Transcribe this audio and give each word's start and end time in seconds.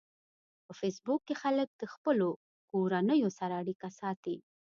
په 0.65 0.71
فېسبوک 0.79 1.21
کې 1.27 1.35
خلک 1.43 1.67
د 1.73 1.83
خپلو 1.93 2.27
کورنیو 2.69 3.29
سره 3.39 3.53
اړیکه 3.61 3.87
ساتي 3.99 4.35